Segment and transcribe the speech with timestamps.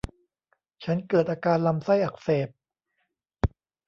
[0.83, 2.49] ฉันเกิดอาการลำไส้อักเสบ